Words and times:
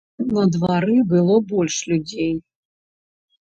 На 0.37 0.45
двары 0.55 0.95
было 1.11 1.37
больш 1.53 1.77
людзей. 1.95 2.35